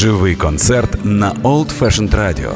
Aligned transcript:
Живий 0.00 0.34
концерт 0.34 1.04
на 1.04 1.32
Old 1.42 1.78
Fashioned 1.78 2.14
Radio. 2.14 2.54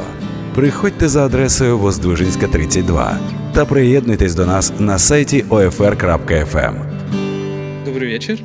Приходьте 0.55 1.07
за 1.07 1.25
адресою 1.25 1.77
Воздвижинська, 1.77 2.47
32 2.47 3.19
та 3.55 3.65
приєднуйтесь 3.65 4.35
до 4.35 4.45
нас 4.45 4.73
на 4.79 4.99
сайті 4.99 5.43
OFR.FM. 5.49 6.75
Добрый 7.85 8.07
вечер. 8.07 8.39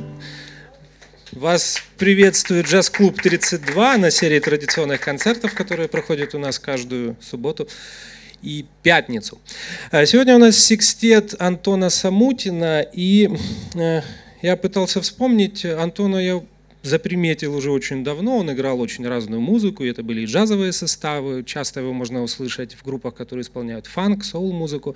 Вас 1.33 1.83
приветствует 1.97 2.67
джаз-клуб 2.67 3.21
32 3.21 3.97
на 3.97 4.11
серии 4.11 4.39
традиционных 4.39 4.99
концертов, 5.05 5.55
которые 5.55 5.87
проходят 5.87 6.35
у 6.35 6.39
нас 6.39 6.59
каждую 6.59 7.15
субботу 7.21 7.67
и 8.43 8.65
пятницу. 8.83 9.39
А 9.91 10.05
Сегодня 10.05 10.35
у 10.35 10.39
нас 10.39 10.57
секстет 10.57 11.35
Антона 11.39 11.89
Самутина, 11.89 12.85
и 12.93 13.29
э, 13.75 14.01
я 14.43 14.55
пытался 14.55 15.01
вспомнить, 15.01 15.65
Антона 15.65 16.17
я 16.17 16.41
заприметил 16.83 17.55
уже 17.55 17.71
очень 17.71 18.03
давно, 18.03 18.37
он 18.37 18.51
играл 18.51 18.79
очень 18.79 19.07
разную 19.07 19.41
музыку, 19.41 19.83
и 19.83 19.89
это 19.89 20.03
были 20.03 20.21
и 20.21 20.25
джазовые 20.25 20.71
составы, 20.71 21.43
часто 21.43 21.81
его 21.81 21.93
можно 21.93 22.23
услышать 22.23 22.73
в 22.73 22.83
группах, 22.83 23.15
которые 23.15 23.43
исполняют 23.43 23.87
фанк, 23.87 24.23
соул-музыку. 24.23 24.95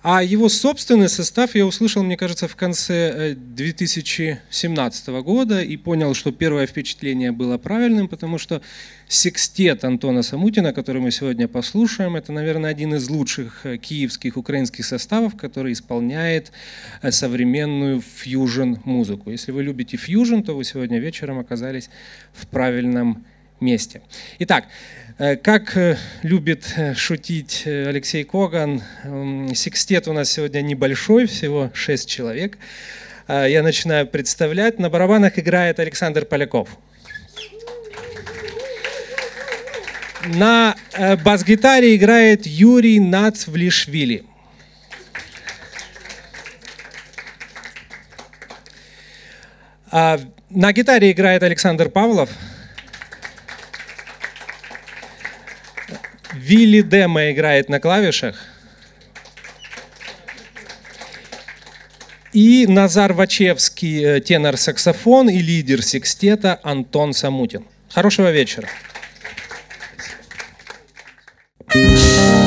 А 0.00 0.22
его 0.22 0.48
собственный 0.48 1.08
состав 1.08 1.56
я 1.56 1.66
услышал, 1.66 2.04
мне 2.04 2.16
кажется, 2.16 2.46
в 2.46 2.54
конце 2.54 3.32
э, 3.32 3.34
2017 3.34 5.08
года 5.08 5.60
и 5.60 5.76
понял, 5.76 6.14
что 6.14 6.30
первое 6.30 6.68
впечатление 6.68 7.32
было 7.32 7.58
правильным, 7.58 8.06
потому 8.06 8.38
что 8.38 8.62
секстет 9.08 9.84
Антона 9.84 10.22
Самутина, 10.22 10.72
который 10.72 11.02
мы 11.02 11.10
сегодня 11.10 11.48
послушаем, 11.48 12.14
это, 12.14 12.30
наверное, 12.30 12.70
один 12.70 12.94
из 12.94 13.10
лучших 13.10 13.66
э, 13.66 13.76
киевских 13.76 14.36
украинских 14.36 14.84
составов, 14.84 15.36
который 15.36 15.72
исполняет 15.72 16.52
э, 17.02 17.10
современную 17.10 18.00
фьюжн-музыку. 18.00 19.32
Если 19.32 19.50
вы 19.50 19.64
любите 19.64 19.96
фьюжн, 19.96 20.42
то 20.42 20.54
вы 20.54 20.62
сегодня 20.62 21.00
вечером 21.00 21.40
оказались 21.40 21.90
в 22.32 22.46
правильном 22.46 23.26
месте. 23.60 24.02
Итак, 24.38 24.64
э, 24.64 25.07
как 25.18 25.76
э, 25.76 25.96
любит 26.22 26.72
э, 26.76 26.94
шутить 26.94 27.62
э, 27.64 27.88
Алексей 27.88 28.22
Коган, 28.22 28.82
секстет 29.52 30.06
у 30.06 30.12
нас 30.12 30.30
сегодня 30.30 30.60
небольшой, 30.62 31.26
всего 31.26 31.70
6 31.74 32.08
человек. 32.08 32.56
Я 33.28 33.62
начинаю 33.62 34.06
представлять. 34.06 34.78
На 34.78 34.88
барабанах 34.88 35.38
играет 35.38 35.80
Александр 35.80 36.24
Поляков. 36.24 36.70
На 40.24 40.76
э, 40.92 41.16
бас-гитаре 41.16 41.96
играет 41.96 42.46
Юрий 42.46 43.00
Нацвлишвили. 43.00 44.24
А 49.90 50.20
На 50.50 50.72
гитаре 50.72 51.10
играет 51.10 51.42
Александр 51.42 51.88
Павлов. 51.88 52.30
Вилли 56.48 56.80
Дема 56.80 57.30
играет 57.30 57.68
на 57.68 57.78
клавишах. 57.78 58.36
И 62.32 62.66
Назар 62.66 63.12
Вачевский, 63.12 64.02
э, 64.02 64.20
тенор-саксофон 64.20 65.28
и 65.28 65.40
лидер 65.40 65.82
секстета 65.82 66.58
Антон 66.62 67.12
Самутин. 67.12 67.66
Хорошего 67.90 68.30
вечера. 68.30 68.68
Thank 71.70 72.37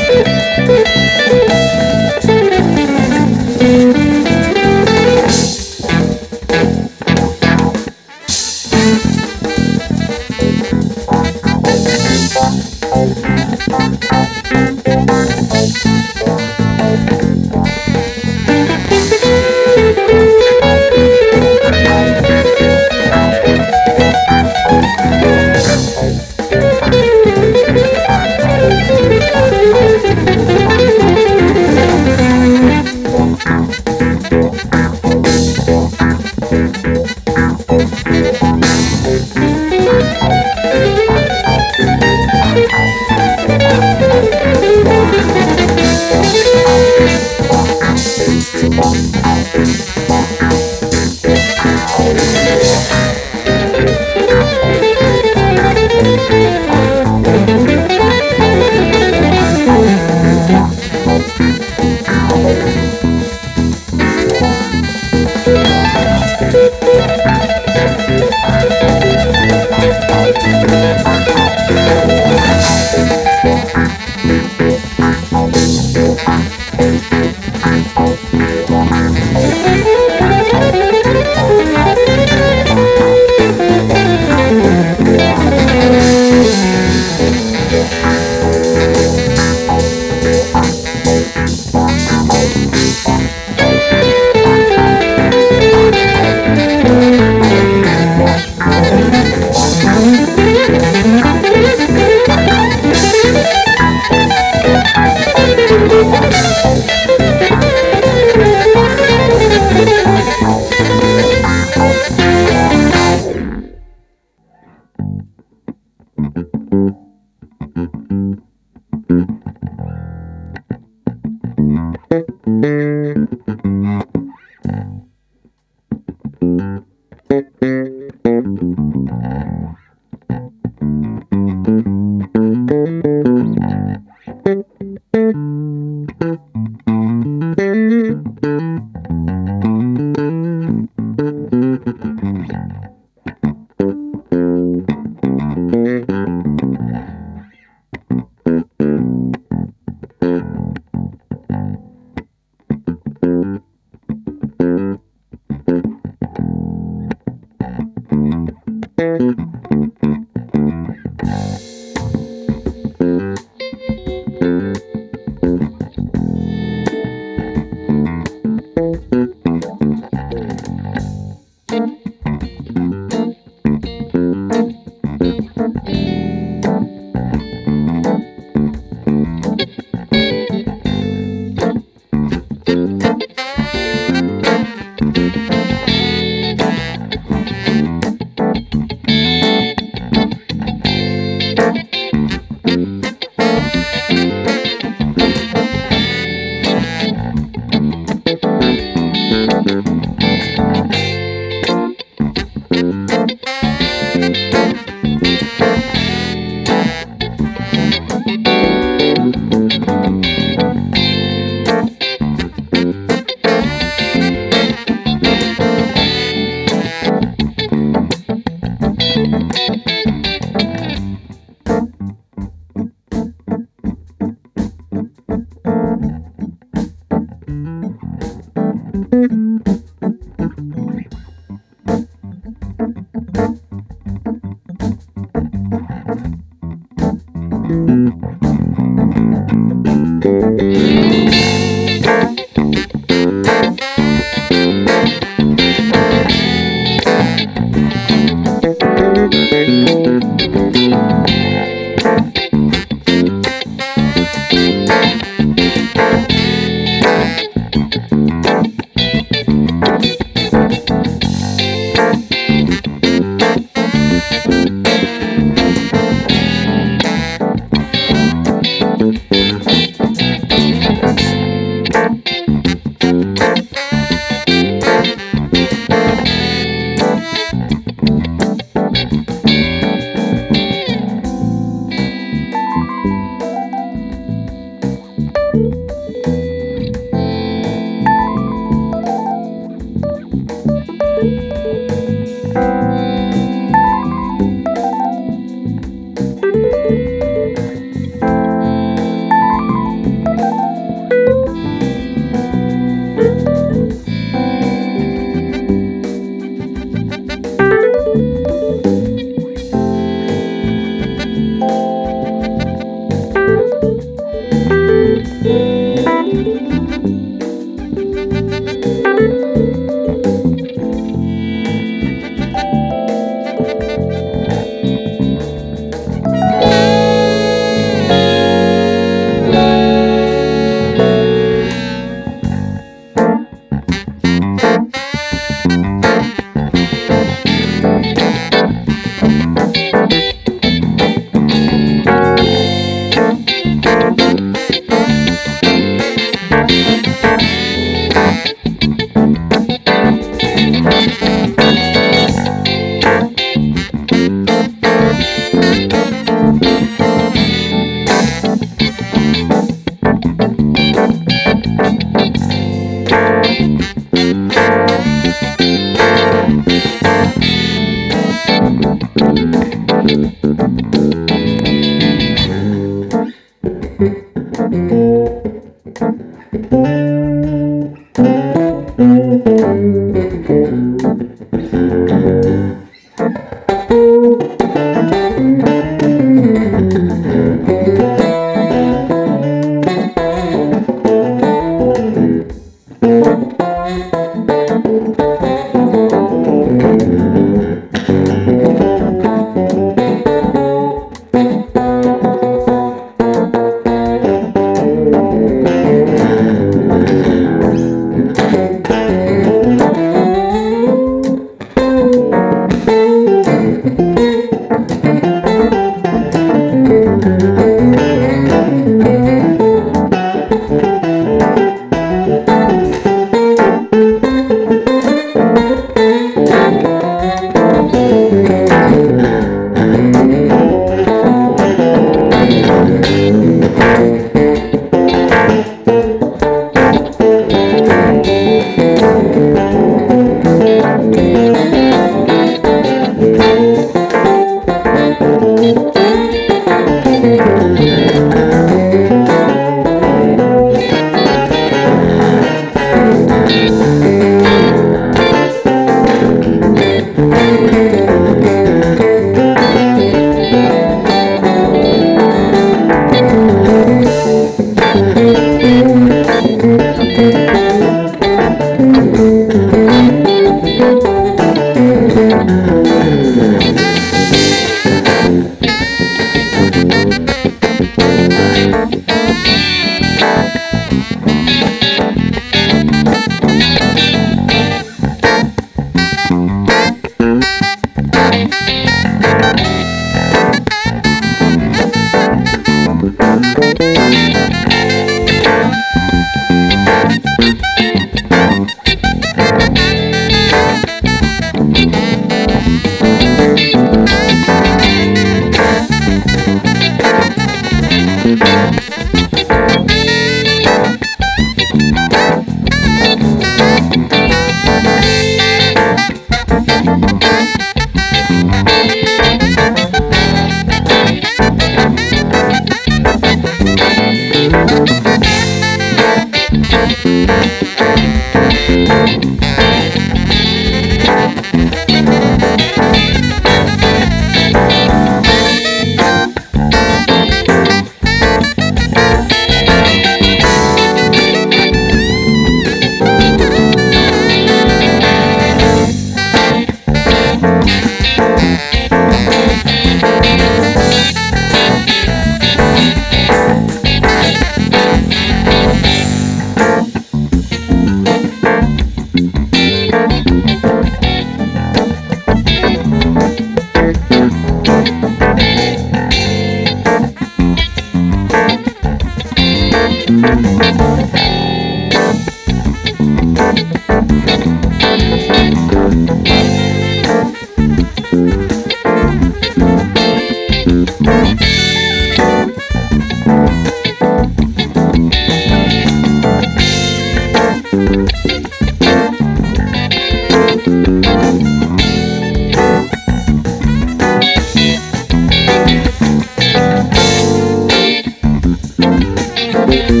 thank 599.70 600.00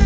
you 0.00 0.05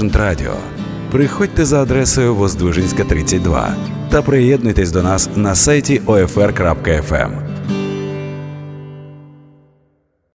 Fashioned 0.00 0.16
Radio. 0.16 0.52
Приходьте 1.10 1.64
за 1.64 1.82
адресою 1.82 2.34
Воздвижинська, 2.34 3.04
32 3.04 3.74
та 4.10 4.22
приєднуйтесь 4.22 4.90
до 4.90 5.02
нас 5.02 5.30
на 5.36 5.54
сайті 5.54 6.00
OFR.FM. 6.06 7.49